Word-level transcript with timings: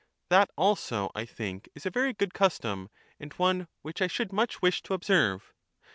That 0.29 0.49
also, 0.57 1.11
I 1.13 1.25
think, 1.25 1.69
is 1.75 1.85
a 1.85 1.91
very 1.91 2.11
good 2.11 2.33
custom, 2.33 2.89
and 3.19 3.31
one 3.33 3.67
which 3.83 4.01
I 4.01 4.07
should 4.07 4.33
much 4.33 4.59
wish 4.59 4.81
to 4.81 4.95
observe. 4.95 5.53